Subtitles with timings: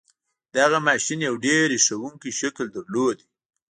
[0.55, 3.17] دغه ماشين يو ډېر هیښوونکی شکل درلود.